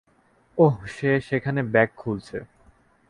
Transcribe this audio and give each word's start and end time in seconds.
ওহ, 0.57 0.75
সে 0.85 1.09
সেখানে 1.21 1.61
ব্যাগ 1.73 1.89
খুলছে। 1.97 2.37